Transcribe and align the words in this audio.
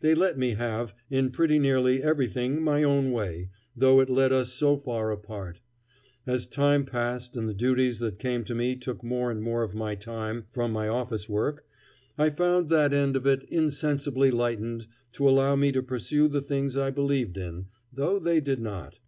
They 0.00 0.14
let 0.14 0.38
me 0.38 0.50
have 0.50 0.94
in 1.10 1.32
pretty 1.32 1.58
nearly 1.58 2.00
everything 2.00 2.62
my 2.62 2.84
own 2.84 3.10
way, 3.10 3.50
though 3.74 3.98
it 3.98 4.08
led 4.08 4.32
us 4.32 4.52
so 4.52 4.76
far 4.76 5.10
apart. 5.10 5.58
As 6.24 6.46
time 6.46 6.84
passed 6.84 7.36
and 7.36 7.48
the 7.48 7.52
duties 7.52 7.98
that 7.98 8.20
came 8.20 8.44
to 8.44 8.54
me 8.54 8.76
took 8.76 9.02
more 9.02 9.28
and 9.28 9.42
more 9.42 9.64
of 9.64 9.74
my 9.74 9.96
time 9.96 10.44
from 10.52 10.70
my 10.70 10.86
office 10.86 11.28
work, 11.28 11.64
I 12.16 12.30
found 12.30 12.68
that 12.68 12.94
end 12.94 13.16
of 13.16 13.26
it 13.26 13.42
insensibly 13.50 14.30
lightened 14.30 14.86
to 15.14 15.28
allow 15.28 15.56
me 15.56 15.72
to 15.72 15.82
pursue 15.82 16.28
the 16.28 16.42
things 16.42 16.76
I 16.76 16.90
believed 16.92 17.36
in, 17.36 17.66
though 17.92 18.20
they 18.20 18.40
did 18.40 18.60
not. 18.60 19.00